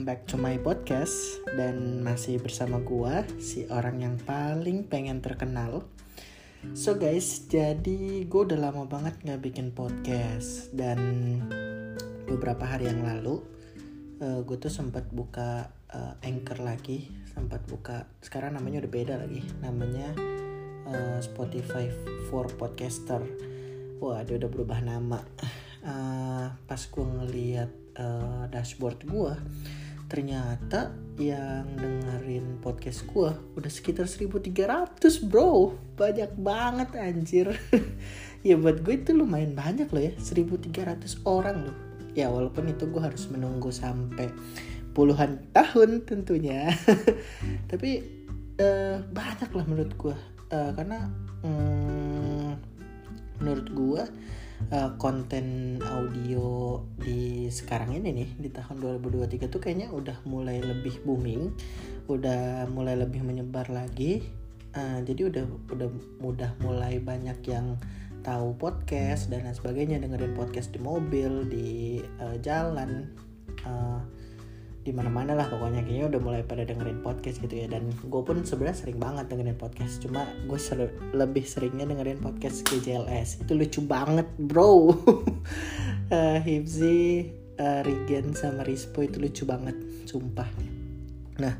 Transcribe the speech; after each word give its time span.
welcome 0.00 0.16
back 0.16 0.24
to 0.24 0.40
my 0.40 0.56
podcast 0.56 1.44
dan 1.60 2.00
masih 2.00 2.40
bersama 2.40 2.80
gua 2.80 3.20
si 3.36 3.68
orang 3.68 4.00
yang 4.00 4.16
paling 4.24 4.88
pengen 4.88 5.20
terkenal. 5.20 5.84
So 6.72 6.96
guys, 6.96 7.44
jadi 7.52 8.24
gue 8.24 8.40
udah 8.48 8.56
lama 8.56 8.88
banget 8.88 9.20
nggak 9.20 9.44
bikin 9.44 9.76
podcast 9.76 10.72
dan 10.72 10.96
beberapa 12.24 12.64
hari 12.64 12.88
yang 12.88 13.04
lalu 13.04 13.44
uh, 14.24 14.40
gue 14.40 14.56
tuh 14.56 14.72
sempat 14.72 15.04
buka 15.12 15.68
uh, 15.92 16.16
anchor 16.24 16.64
lagi, 16.64 17.12
sempat 17.36 17.60
buka 17.68 18.08
sekarang 18.24 18.56
namanya 18.56 18.80
udah 18.80 18.92
beda 18.96 19.20
lagi, 19.20 19.44
namanya 19.60 20.16
uh, 20.88 21.20
Spotify 21.20 21.92
for 22.32 22.48
podcaster. 22.56 23.20
Wah, 24.00 24.24
dia 24.24 24.40
udah 24.40 24.48
berubah 24.48 24.80
nama. 24.80 25.20
Uh, 25.84 26.48
pas 26.64 26.80
gue 26.88 27.04
ngeliat 27.04 27.68
uh, 28.00 28.48
dashboard 28.48 29.04
gue 29.04 29.36
ternyata 30.10 30.90
yang 31.14 31.70
dengerin 31.78 32.58
podcast 32.58 33.06
gue 33.06 33.30
udah 33.54 33.70
sekitar 33.70 34.10
1300 34.10 34.98
bro. 35.30 35.78
Banyak 35.94 36.34
banget 36.36 36.90
anjir. 36.98 37.48
Ya 38.40 38.56
buat 38.56 38.80
gue 38.80 38.96
itu 38.96 39.12
lumayan 39.12 39.52
banyak 39.52 39.92
loh 39.92 40.00
ya 40.00 40.16
1300 40.16 40.72
orang 41.28 41.68
loh. 41.68 41.76
Ya 42.16 42.32
walaupun 42.32 42.72
itu 42.72 42.88
gue 42.88 42.96
harus 42.96 43.28
menunggu 43.28 43.68
sampai 43.68 44.32
puluhan 44.96 45.44
tahun 45.52 46.08
tentunya. 46.08 46.72
Tapi 47.70 48.00
uh, 48.56 49.04
banyak 49.12 49.50
lah 49.52 49.64
menurut 49.68 49.92
gue 49.92 50.16
uh, 50.56 50.70
karena 50.72 51.12
um, 51.44 52.19
menurut 53.40 53.68
gue 53.72 54.02
uh, 54.68 54.90
konten 55.00 55.76
audio 55.80 56.80
di 57.00 57.48
sekarang 57.48 57.96
ini 57.96 58.12
nih 58.12 58.30
di 58.36 58.48
tahun 58.52 59.00
2023 59.00 59.48
tuh 59.48 59.60
kayaknya 59.60 59.88
udah 59.90 60.20
mulai 60.28 60.60
lebih 60.60 61.00
booming, 61.02 61.50
udah 62.06 62.68
mulai 62.70 62.94
lebih 63.00 63.24
menyebar 63.24 63.66
lagi. 63.72 64.22
Uh, 64.70 65.02
jadi 65.02 65.26
udah 65.26 65.44
udah 65.74 65.88
mudah 66.22 66.50
mulai 66.62 67.02
banyak 67.02 67.42
yang 67.48 67.74
tahu 68.20 68.52
podcast 68.54 69.32
dan 69.32 69.48
lain 69.48 69.56
sebagainya 69.56 69.96
dengerin 69.98 70.36
podcast 70.36 70.70
di 70.70 70.78
mobil 70.78 71.48
di 71.48 71.98
uh, 72.20 72.36
jalan 72.38 73.08
di 74.80 74.92
mana 74.96 75.12
mana 75.12 75.32
lah 75.36 75.46
pokoknya. 75.48 75.84
Kayaknya 75.84 76.06
udah 76.16 76.20
mulai 76.20 76.42
pada 76.44 76.62
dengerin 76.64 77.04
podcast 77.04 77.40
gitu 77.40 77.54
ya. 77.54 77.66
Dan 77.68 77.92
gue 77.92 78.22
pun 78.24 78.40
sebenarnya 78.42 78.78
sering 78.80 78.98
banget 78.98 79.28
dengerin 79.28 79.58
podcast. 79.60 80.00
Cuma 80.00 80.24
gue 80.48 80.58
lebih 81.14 81.44
seringnya 81.44 81.88
dengerin 81.88 82.20
podcast 82.20 82.64
GJLS 82.68 83.44
itu 83.44 83.52
lucu 83.56 83.80
banget 83.84 84.26
bro. 84.38 84.94
Uh, 86.10 86.42
uh, 86.42 87.80
Regen 87.86 88.34
sama 88.34 88.66
Rispo 88.66 89.06
itu 89.06 89.22
lucu 89.22 89.46
banget 89.46 89.78
sumpah. 90.10 90.50
Nah 91.38 91.54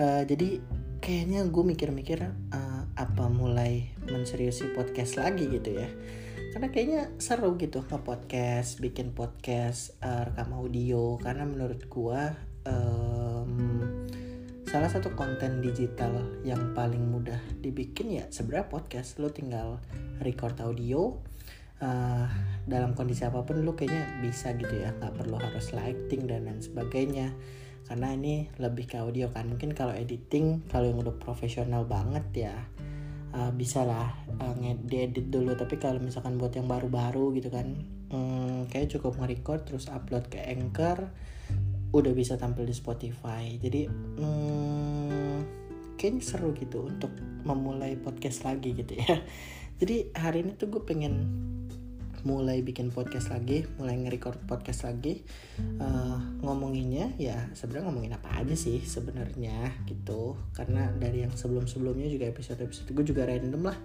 uh, 0.00 0.22
jadi 0.24 0.60
kayaknya 1.00 1.48
gue 1.48 1.64
mikir-mikir 1.64 2.20
uh, 2.52 2.82
apa 2.96 3.24
mulai 3.32 3.88
menseriusi 4.08 4.72
podcast 4.76 5.16
lagi 5.16 5.48
gitu 5.48 5.80
ya 5.80 5.88
karena 6.50 6.68
kayaknya 6.74 7.02
seru 7.22 7.54
gitu 7.54 7.86
nge 7.86 8.02
podcast 8.02 8.82
bikin 8.82 9.14
podcast 9.14 9.94
uh, 10.02 10.26
rekam 10.26 10.50
audio. 10.50 11.14
Karena 11.22 11.46
menurut 11.46 11.86
gua 11.86 12.34
um, 12.66 13.54
salah 14.66 14.90
satu 14.90 15.14
konten 15.14 15.62
digital 15.62 16.10
yang 16.42 16.74
paling 16.74 17.06
mudah 17.06 17.38
dibikin 17.62 18.18
ya 18.18 18.24
sebenarnya 18.34 18.66
podcast. 18.66 19.22
Lo 19.22 19.30
tinggal 19.30 19.78
record 20.18 20.58
audio 20.58 21.22
uh, 21.78 22.26
dalam 22.66 22.98
kondisi 22.98 23.22
apa 23.22 23.46
pun 23.46 23.62
lo 23.62 23.78
kayaknya 23.78 24.18
bisa 24.18 24.50
gitu 24.58 24.74
ya. 24.74 24.90
Nggak 24.98 25.22
perlu 25.22 25.38
harus 25.38 25.70
lighting 25.70 26.26
dan 26.26 26.50
lain 26.50 26.58
sebagainya. 26.58 27.30
Karena 27.86 28.10
ini 28.10 28.50
lebih 28.58 28.90
ke 28.90 28.98
audio 28.98 29.30
kan. 29.30 29.46
Mungkin 29.46 29.70
kalau 29.70 29.94
editing 29.94 30.66
kalau 30.66 30.90
yang 30.90 30.98
udah 30.98 31.14
profesional 31.14 31.86
banget 31.86 32.50
ya 32.50 32.58
uh, 33.34 33.52
bisa 33.54 33.86
lah 33.86 34.14
uh, 34.40 34.54
ngedit 34.58 35.30
dulu. 35.30 35.54
Tapi 35.54 35.78
kalau 35.78 35.98
misalkan 36.02 36.36
buat 36.36 36.54
yang 36.54 36.66
baru-baru 36.66 37.36
gitu 37.38 37.48
kan 37.50 37.74
hmm, 38.10 38.70
kayak 38.70 38.90
cukup 38.92 39.18
nge-record 39.18 39.66
terus 39.66 39.86
upload 39.90 40.26
ke 40.30 40.38
Anchor 40.42 41.10
udah 41.90 42.12
bisa 42.14 42.38
tampil 42.38 42.66
di 42.66 42.74
Spotify. 42.74 43.58
Jadi 43.58 43.90
hmm, 43.90 45.36
kayaknya 45.98 46.22
seru 46.22 46.54
gitu 46.54 46.86
untuk 46.86 47.10
memulai 47.42 47.98
podcast 47.98 48.46
lagi 48.46 48.74
gitu 48.74 48.98
ya. 48.98 49.18
Jadi 49.80 50.12
hari 50.12 50.44
ini 50.44 50.54
tuh 50.60 50.68
gue 50.68 50.82
pengen 50.84 51.14
mulai 52.22 52.60
bikin 52.60 52.92
podcast 52.92 53.32
lagi, 53.32 53.64
mulai 53.80 53.96
nge-record 54.00 54.44
podcast 54.44 54.84
lagi. 54.88 55.24
Uh, 55.80 56.20
ngomonginnya 56.44 57.16
ya 57.16 57.48
sebenarnya 57.56 57.88
ngomongin 57.88 58.12
apa 58.16 58.40
aja 58.40 58.54
sih 58.54 58.80
sebenarnya 58.84 59.72
gitu. 59.88 60.36
Karena 60.52 60.92
dari 60.96 61.24
yang 61.24 61.32
sebelum-sebelumnya 61.32 62.08
juga 62.12 62.28
episode-episode 62.28 62.92
gue 62.92 63.04
juga 63.04 63.24
random 63.28 63.62
lah 63.64 63.78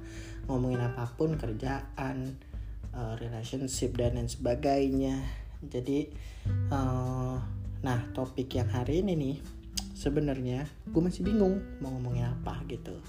ngomongin 0.48 0.82
apa 0.84 1.10
pun 1.16 1.36
kerjaan, 1.40 2.36
uh, 2.96 3.14
relationship 3.20 3.96
dan 3.96 4.20
lain 4.20 4.30
sebagainya. 4.30 5.24
Jadi 5.66 6.12
uh, 6.72 7.38
nah 7.86 8.00
topik 8.12 8.50
yang 8.58 8.70
hari 8.70 9.06
ini 9.06 9.14
nih 9.14 9.36
sebenarnya 9.96 10.68
gue 10.92 11.02
masih 11.02 11.24
bingung 11.24 11.64
mau 11.80 11.90
ngomongin 11.96 12.28
apa 12.30 12.62
gitu. 12.68 13.00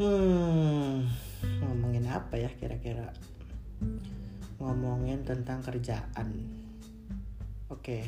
Hmm, 0.00 1.04
ngomongin 1.60 2.08
apa 2.08 2.40
ya 2.40 2.48
kira-kira? 2.56 3.12
Ngomongin 4.62 5.26
tentang 5.26 5.58
kerjaan. 5.64 6.28
Oke. 7.68 8.06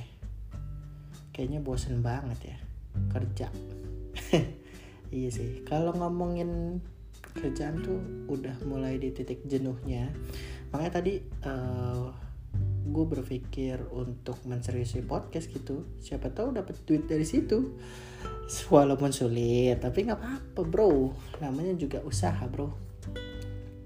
Kayaknya 1.35 1.61
bosen 1.61 1.99
banget 1.99 2.55
ya 2.55 2.59
kerja. 3.11 3.51
iya 5.15 5.29
sih. 5.35 5.67
Kalau 5.67 5.91
ngomongin 5.99 6.79
kerjaan 7.35 7.83
tuh 7.83 7.99
udah 8.31 8.55
mulai 8.71 9.03
di 9.03 9.11
titik 9.11 9.43
jenuhnya. 9.43 10.15
Makanya 10.71 10.93
tadi 11.03 11.19
uh, 11.43 12.15
gue 12.85 13.07
berpikir 13.11 13.83
untuk 13.91 14.39
menseriusi 14.47 15.03
podcast 15.03 15.51
gitu. 15.51 15.99
Siapa 15.99 16.31
tahu 16.31 16.55
dapat 16.55 16.79
duit 16.87 17.11
dari 17.11 17.27
situ. 17.27 17.75
Walaupun 18.71 19.11
sulit, 19.11 19.83
tapi 19.83 20.07
nggak 20.07 20.21
apa-apa 20.21 20.61
bro. 20.63 21.11
Namanya 21.43 21.75
juga 21.75 21.99
usaha 22.07 22.47
bro 22.47 22.94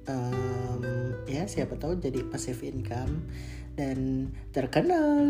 um, 0.08 0.82
ya 1.28 1.44
siapa 1.44 1.76
tahu 1.76 2.00
jadi 2.00 2.24
passive 2.26 2.64
income 2.64 3.28
dan 3.76 4.32
terkenal. 4.50 5.22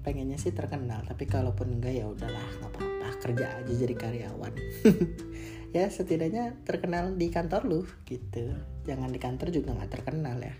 Pengennya 0.00 0.40
sih 0.40 0.56
terkenal 0.56 1.04
tapi 1.04 1.28
kalaupun 1.28 1.76
enggak 1.76 2.00
ya 2.00 2.08
udahlah 2.08 2.40
nggak 2.40 2.72
apa-apa 2.72 3.08
kerja 3.20 3.46
aja 3.60 3.72
jadi 3.72 3.94
karyawan. 3.94 4.54
Ya 5.70 5.86
setidaknya 5.86 6.58
terkenal 6.66 7.14
di 7.14 7.30
kantor 7.30 7.62
lu 7.62 7.80
gitu. 8.02 8.58
Jangan 8.82 9.06
di 9.14 9.22
kantor 9.22 9.54
juga 9.54 9.78
nggak 9.78 10.02
terkenal 10.02 10.42
ya. 10.42 10.50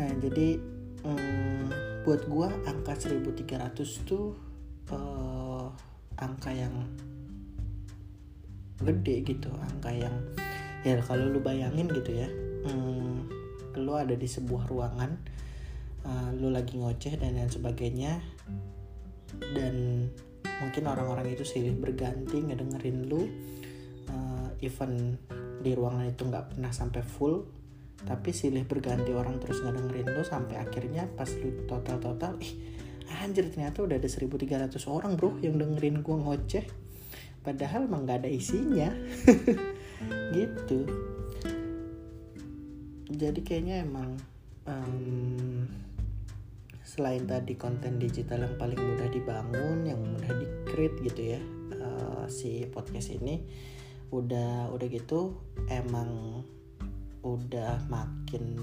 Nah 0.00 0.08
jadi 0.16 0.56
um, 1.04 1.68
buat 2.08 2.24
gua 2.24 2.48
angka 2.64 2.96
1300 2.96 3.76
tuh 4.08 4.32
uh, 4.88 5.68
angka 6.16 6.48
yang 6.48 6.72
gede 8.80 9.20
gitu 9.20 9.52
angka 9.60 9.92
yang 9.92 10.16
ya 10.86 10.96
kalau 11.04 11.28
lu 11.28 11.40
bayangin 11.44 11.88
gitu 11.92 12.12
ya 12.16 12.28
hmm, 12.66 13.28
lu 13.80 13.92
ada 13.96 14.16
di 14.16 14.28
sebuah 14.28 14.68
ruangan 14.68 15.10
uh, 16.04 16.28
lu 16.36 16.48
lagi 16.48 16.80
ngoceh 16.80 17.20
dan 17.20 17.36
lain 17.36 17.52
sebagainya 17.52 18.20
dan 19.54 20.08
mungkin 20.60 20.84
orang-orang 20.88 21.32
itu 21.32 21.44
silih 21.44 21.76
berganti 21.76 22.40
ngedengerin 22.40 23.08
lu 23.08 23.28
uh, 24.08 24.48
even 24.60 25.16
di 25.60 25.76
ruangan 25.76 26.08
itu 26.08 26.22
nggak 26.24 26.56
pernah 26.56 26.72
sampai 26.72 27.04
full 27.04 27.44
tapi 28.00 28.32
silih 28.32 28.64
berganti 28.64 29.12
orang 29.12 29.36
terus 29.36 29.60
ngedengerin 29.60 30.08
lu 30.16 30.24
sampai 30.24 30.56
akhirnya 30.56 31.04
pas 31.12 31.28
lu 31.28 31.68
total-total 31.68 32.40
ih 32.40 32.56
anjir 33.20 33.50
ternyata 33.52 33.84
udah 33.84 34.00
ada 34.00 34.08
1300 34.08 34.72
orang 34.88 35.18
bro 35.18 35.36
yang 35.44 35.60
dengerin 35.60 36.00
gua 36.00 36.16
ngoceh 36.16 36.64
padahal 37.40 37.86
emang 37.88 38.08
gak 38.08 38.24
ada 38.24 38.30
isinya. 38.30 38.90
Gitu. 40.36 40.80
Jadi 43.10 43.40
kayaknya 43.42 43.84
emang 43.84 44.16
um, 44.64 45.66
selain 46.86 47.26
tadi 47.26 47.54
konten 47.54 48.00
digital 48.00 48.42
yang 48.42 48.56
paling 48.58 48.78
mudah 48.78 49.08
dibangun 49.12 49.86
yang 49.86 50.00
mudah 50.02 50.32
di 50.34 50.46
create 50.66 50.98
gitu 51.06 51.38
ya 51.38 51.40
uh, 51.78 52.26
si 52.26 52.66
podcast 52.66 53.14
ini 53.14 53.46
udah 54.10 54.74
udah 54.74 54.86
gitu 54.90 55.38
emang 55.70 56.42
udah 57.22 57.84
makin 57.86 58.58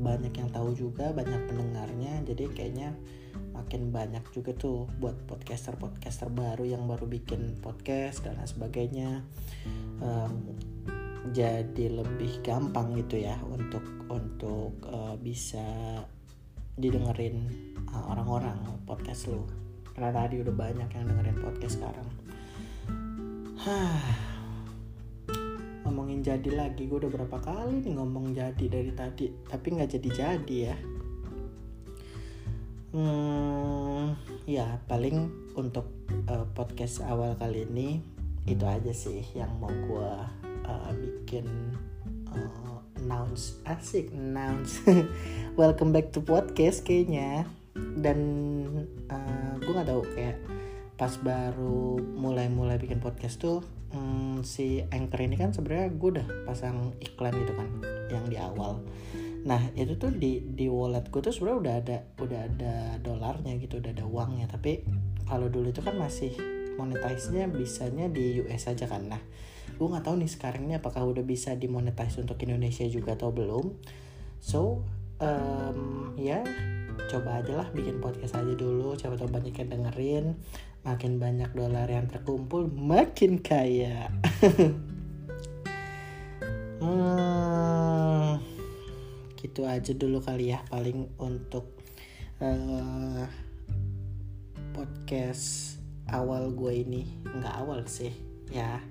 banyak 0.00 0.32
yang 0.32 0.48
tahu 0.48 0.72
juga 0.72 1.12
banyak 1.12 1.44
pendengarnya. 1.44 2.24
Jadi 2.24 2.44
kayaknya 2.56 2.96
makin 3.58 3.90
banyak 3.90 4.22
juga 4.30 4.54
tuh 4.54 4.86
buat 5.02 5.18
podcaster 5.26 5.74
podcaster 5.74 6.30
baru 6.30 6.62
yang 6.62 6.86
baru 6.86 7.10
bikin 7.10 7.58
podcast 7.58 8.22
dan 8.22 8.38
lain 8.38 8.46
sebagainya. 8.46 9.10
Um, 9.98 10.54
jadi 11.34 11.90
lebih 11.90 12.40
gampang 12.46 12.94
gitu 12.94 13.20
ya 13.20 13.36
untuk 13.42 13.82
untuk 14.08 14.78
uh, 14.88 15.18
bisa 15.18 15.66
didengerin 16.78 17.50
orang 17.90 18.22
orang-orang 18.22 18.58
podcast 18.86 19.26
lu. 19.26 19.42
Karena 19.92 20.14
tadi 20.14 20.38
udah 20.38 20.54
banyak 20.54 20.88
yang 20.94 21.04
dengerin 21.10 21.38
podcast 21.42 21.74
sekarang. 21.82 22.08
Ngomongin 25.84 26.22
jadi 26.22 26.50
lagi 26.54 26.86
gue 26.86 27.02
udah 27.02 27.10
berapa 27.10 27.38
kali 27.42 27.82
nih 27.82 27.92
ngomong 27.98 28.32
jadi 28.32 28.64
dari 28.70 28.92
tadi 28.94 29.28
tapi 29.44 29.66
nggak 29.76 29.90
jadi 29.98 30.08
jadi 30.14 30.56
ya 30.72 30.76
hmm, 32.92 34.16
ya 34.48 34.80
paling 34.88 35.28
untuk 35.56 35.88
uh, 36.28 36.48
podcast 36.56 37.04
awal 37.04 37.36
kali 37.36 37.68
ini 37.68 38.00
itu 38.48 38.64
aja 38.64 38.92
sih 38.96 39.20
yang 39.36 39.52
mau 39.60 39.68
gue 39.68 40.12
uh, 40.64 40.90
bikin 40.96 41.44
uh, 42.32 42.80
announce. 42.96 43.60
Asik 43.68 44.08
announce. 44.16 44.80
Welcome 45.60 45.92
back 45.92 46.16
to 46.16 46.24
podcast 46.24 46.84
kayaknya. 46.88 47.44
Dan 47.76 48.18
uh, 49.12 49.52
gue 49.60 49.72
nggak 49.72 49.88
tahu 49.88 50.02
kayak 50.16 50.40
pas 50.98 51.12
baru 51.20 52.00
mulai-mulai 52.00 52.74
bikin 52.80 52.98
podcast 52.98 53.38
tuh 53.38 53.62
hmm, 53.94 54.42
si 54.42 54.82
anchor 54.90 55.22
ini 55.22 55.38
kan 55.38 55.54
sebenarnya 55.54 55.94
gue 55.94 56.10
udah 56.18 56.26
pasang 56.42 56.90
iklan 56.98 57.38
gitu 57.38 57.54
kan 57.54 57.68
yang 58.10 58.24
di 58.26 58.34
awal 58.34 58.82
nah 59.48 59.72
itu 59.72 59.96
tuh 59.96 60.12
di 60.12 60.44
di 60.44 60.68
wallet 60.68 61.08
gue 61.08 61.24
tuh 61.24 61.32
sebenarnya 61.32 61.58
udah 61.58 61.74
ada 61.80 61.98
udah 62.20 62.40
ada 62.44 62.74
dolarnya 63.00 63.56
gitu 63.56 63.80
udah 63.80 63.96
ada 63.96 64.04
uangnya. 64.04 64.44
Tapi 64.44 64.84
kalau 65.24 65.48
dulu 65.48 65.72
itu 65.72 65.80
kan 65.80 65.96
masih 65.96 66.36
monetize-nya 66.76 67.48
bisanya 67.48 68.12
di 68.12 68.44
US 68.44 68.68
aja 68.68 68.84
kan. 68.84 69.08
Nah 69.08 69.22
gue 69.72 69.86
nggak 69.88 70.04
tahu 70.04 70.20
nih 70.20 70.28
sekarang 70.28 70.68
ini 70.68 70.76
apakah 70.76 71.08
udah 71.08 71.24
bisa 71.24 71.56
dimonetize 71.56 72.20
untuk 72.20 72.36
Indonesia 72.44 72.84
juga 72.84 73.16
atau 73.16 73.32
belum. 73.32 73.72
So 74.38 74.84
um, 75.16 76.12
ya 76.20 76.44
coba 77.08 77.40
aja 77.40 77.64
lah 77.64 77.68
bikin 77.72 78.04
podcast 78.04 78.36
aja 78.36 78.52
dulu. 78.52 78.92
Coba 79.00 79.16
tahu 79.16 79.32
banyak 79.32 79.56
yang 79.56 79.72
dengerin. 79.72 80.36
Makin 80.84 81.16
banyak 81.16 81.56
dolar 81.56 81.88
yang 81.88 82.06
terkumpul 82.06 82.68
makin 82.68 83.40
kaya. 83.40 84.12
Hmm, 86.78 87.27
gitu 89.38 89.62
aja 89.70 89.94
dulu 89.94 90.18
kali 90.18 90.50
ya 90.50 90.66
paling 90.66 91.14
untuk 91.22 91.78
uh, 92.42 93.22
podcast 94.74 95.78
awal 96.10 96.50
gue 96.50 96.82
ini. 96.82 97.02
Nggak 97.22 97.54
awal 97.54 97.86
sih 97.86 98.10
ya. 98.50 98.82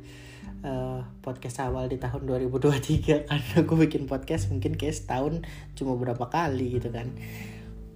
Uh, 0.64 1.04
podcast 1.22 1.62
awal 1.62 1.92
di 1.92 2.02
tahun 2.02 2.24
2023 2.26 3.28
karena 3.30 3.58
gue 3.62 3.78
bikin 3.86 4.10
podcast 4.10 4.50
mungkin 4.50 4.74
kayak 4.74 4.96
setahun 4.96 5.46
cuma 5.78 5.94
berapa 6.00 6.26
kali 6.34 6.82
gitu 6.82 6.90
kan 6.90 7.14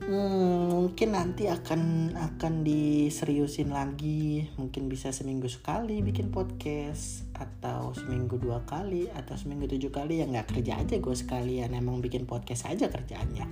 Hmm, 0.01 0.65
mungkin 0.73 1.13
nanti 1.13 1.45
akan 1.45 2.13
akan 2.17 2.65
diseriusin 2.65 3.69
lagi. 3.69 4.49
Mungkin 4.57 4.89
bisa 4.89 5.13
seminggu 5.13 5.45
sekali 5.45 6.01
bikin 6.01 6.33
podcast 6.33 7.29
atau 7.37 7.93
seminggu 7.93 8.41
dua 8.41 8.65
kali 8.65 9.13
atau 9.13 9.37
seminggu 9.37 9.69
tujuh 9.69 9.93
kali. 9.93 10.17
Ya 10.17 10.25
nggak 10.25 10.57
kerja 10.57 10.81
aja 10.81 10.97
gue 10.97 11.13
sekalian 11.13 11.77
emang 11.77 12.01
bikin 12.01 12.25
podcast 12.25 12.65
aja 12.65 12.89
kerjaannya. 12.89 13.45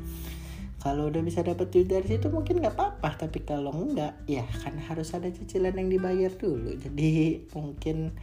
Kalau 0.81 1.13
udah 1.13 1.22
bisa 1.22 1.46
dapet 1.46 1.69
duit 1.69 1.86
dari 1.86 2.18
situ 2.18 2.34
mungkin 2.34 2.66
nggak 2.66 2.74
apa-apa. 2.74 3.30
Tapi 3.30 3.45
kalau 3.45 3.69
enggak 3.69 4.18
ya 4.25 4.42
kan 4.66 4.74
harus 4.81 5.13
ada 5.13 5.30
cicilan 5.30 5.78
yang 5.78 5.94
dibayar 5.94 6.34
dulu. 6.34 6.74
Jadi 6.81 7.45
mungkin 7.54 8.18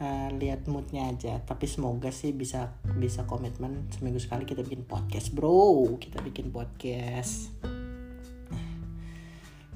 uh, 0.00 0.28
lihat 0.34 0.66
moodnya 0.70 1.10
aja. 1.10 1.40
Tapi 1.42 1.68
semoga 1.68 2.10
sih 2.10 2.32
bisa 2.34 2.76
bisa 2.96 3.28
komitmen 3.28 3.88
seminggu 3.92 4.20
sekali 4.20 4.44
kita 4.48 4.62
bikin 4.64 4.86
podcast 4.86 5.32
bro. 5.32 5.96
Kita 6.00 6.20
bikin 6.22 6.50
podcast. 6.50 7.52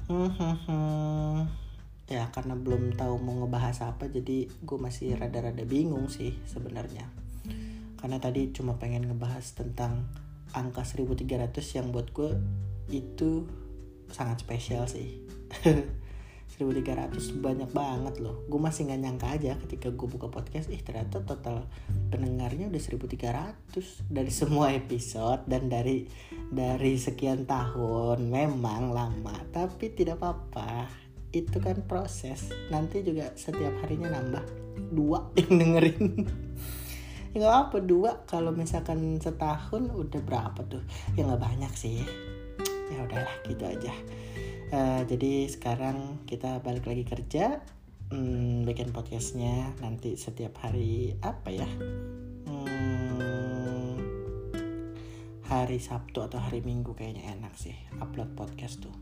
Ya 2.09 2.25
karena 2.33 2.57
belum 2.57 2.97
tahu 2.97 3.21
mau 3.21 3.45
ngebahas 3.45 3.93
apa 3.93 4.09
jadi 4.09 4.49
gue 4.49 4.77
masih 4.81 5.13
rada-rada 5.13 5.61
bingung 5.61 6.09
sih 6.09 6.33
sebenarnya. 6.49 7.05
Karena 8.01 8.17
tadi 8.17 8.49
cuma 8.49 8.81
pengen 8.81 9.05
ngebahas 9.05 9.53
tentang 9.53 10.09
angka 10.57 10.81
1300 10.81 11.53
yang 11.77 11.93
buat 11.93 12.09
gue 12.09 12.33
itu 12.89 13.45
sangat 14.09 14.41
spesial 14.41 14.89
sih 14.89 15.21
1300 16.49 17.37
banyak 17.37 17.69
banget 17.69 18.15
loh. 18.25 18.41
Gue 18.49 18.57
masih 18.57 18.89
nggak 18.89 19.01
nyangka 19.05 19.27
aja 19.37 19.53
ketika 19.61 19.93
gue 19.93 20.07
buka 20.09 20.33
podcast 20.33 20.73
ih 20.73 20.81
ternyata 20.81 21.21
total 21.21 21.69
pendengarnya 22.09 22.73
udah 22.73 22.81
1300 22.81 24.09
dari 24.09 24.31
semua 24.33 24.73
episode 24.73 25.45
dan 25.45 25.69
dari 25.69 26.09
dari 26.49 26.97
sekian 26.97 27.45
tahun 27.45 28.25
memang 28.33 28.89
lama 28.89 29.35
tapi 29.53 29.93
tidak 29.93 30.17
apa-apa. 30.17 30.89
Itu 31.29 31.61
kan 31.61 31.85
proses. 31.85 32.49
Nanti 32.73 33.05
juga 33.05 33.29
setiap 33.37 33.85
harinya 33.85 34.17
nambah 34.17 34.43
dua 34.89 35.29
yang 35.45 35.53
dengerin. 35.61 36.25
Ya 37.29 37.45
nggak 37.45 37.57
apa 37.69 37.77
dua. 37.85 38.25
Kalau 38.25 38.49
misalkan 38.49 39.21
setahun 39.21 39.93
udah 39.93 40.21
berapa 40.25 40.65
tuh? 40.65 40.81
Ya 41.13 41.29
nggak 41.29 41.45
banyak 41.45 41.73
sih. 41.77 42.01
Ya 42.89 43.05
udahlah 43.05 43.37
gitu 43.45 43.69
aja 43.69 43.93
uh, 44.73 45.01
jadi 45.05 45.49
sekarang 45.49 46.25
kita 46.29 46.61
balik 46.61 46.85
lagi 46.85 47.05
kerja 47.05 47.61
hmm, 48.13 48.65
bikin 48.65 48.93
podcastnya 48.93 49.73
nanti 49.81 50.13
setiap 50.17 50.61
hari 50.61 51.17
apa 51.21 51.49
ya? 51.49 51.69
Hmm, 52.45 53.97
hari 55.49 55.81
Sabtu 55.81 56.21
atau 56.21 56.37
hari 56.37 56.61
Minggu 56.61 56.93
kayaknya 56.93 57.37
enak 57.37 57.53
sih 57.57 57.73
upload 57.97 58.33
podcast 58.37 58.81
tuh. 58.85 58.93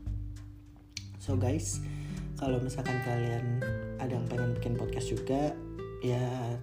So 1.20 1.36
guys 1.36 1.80
kalau 2.38 2.62
misalkan 2.62 3.02
kalian 3.02 3.60
ada 3.98 4.14
yang 4.14 4.26
pengen 4.30 4.54
bikin 4.56 4.74
podcast 4.78 5.12
juga 5.12 5.52
ya 6.00 6.56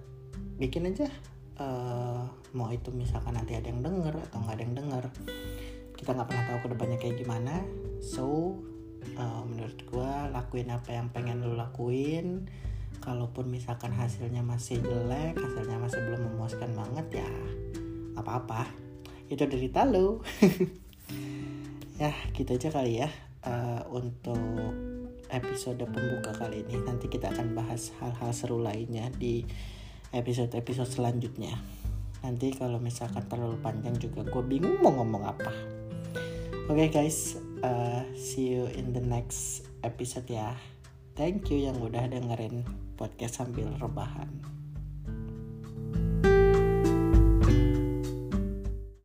bikin 0.58 0.90
aja. 0.90 1.08
Uh, 1.56 2.28
mau 2.52 2.68
itu 2.68 2.92
misalkan 2.92 3.32
nanti 3.32 3.56
ada 3.56 3.72
yang 3.72 3.80
denger 3.80 4.12
atau 4.28 4.38
nggak 4.44 4.54
ada 4.60 4.64
yang 4.64 4.76
denger. 4.76 5.04
Kita 5.96 6.12
nggak 6.12 6.28
pernah 6.28 6.44
tahu 6.52 6.58
ke 6.64 6.68
depannya 6.76 6.98
kayak 7.00 7.16
gimana. 7.16 7.64
So 8.04 8.56
uh, 9.14 9.42
menurut 9.46 9.78
gue 9.86 10.12
lakuin 10.34 10.68
apa 10.74 10.90
yang 10.90 11.08
pengen 11.14 11.46
lo 11.46 11.54
lakuin. 11.54 12.50
Kalaupun 12.98 13.46
misalkan 13.52 13.94
hasilnya 13.94 14.42
masih 14.42 14.82
jelek 14.82 15.38
hasilnya 15.38 15.78
masih 15.78 16.02
belum 16.02 16.32
memuaskan 16.32 16.74
banget 16.74 17.22
ya 17.22 17.30
apa-apa. 18.18 18.66
Itu 19.30 19.46
derita 19.46 19.86
lo 19.86 20.24
ya 22.02 22.12
gitu 22.34 22.50
aja 22.58 22.68
kali 22.68 23.00
ya 23.00 23.08
uh, 23.46 23.86
untuk 23.94 24.74
episode 25.30 25.86
pembuka 25.86 26.34
kali 26.34 26.66
ini. 26.66 26.82
Nanti 26.82 27.06
kita 27.06 27.30
akan 27.30 27.54
bahas 27.54 27.94
hal-hal 28.02 28.30
seru 28.34 28.58
lainnya 28.58 29.12
di 29.14 29.46
episode-episode 30.10 30.90
selanjutnya. 30.90 31.54
Nanti 32.26 32.50
kalau 32.58 32.82
misalkan 32.82 33.22
terlalu 33.30 33.60
panjang 33.62 33.94
juga 34.02 34.26
gue 34.26 34.42
bingung 34.42 34.82
mau 34.82 34.90
ngomong 34.90 35.22
apa. 35.22 35.52
Oke 36.66 36.90
okay, 36.90 36.90
guys 36.90 37.45
uh, 37.62 38.02
see 38.16 38.56
you 38.56 38.66
in 38.74 38.92
the 38.92 39.04
next 39.04 39.68
episode 39.84 40.28
ya. 40.28 40.56
Thank 41.16 41.48
you 41.48 41.64
yang 41.64 41.80
udah 41.80 42.12
dengerin 42.12 42.64
podcast 42.96 43.40
sambil 43.40 43.72
rebahan 43.80 44.55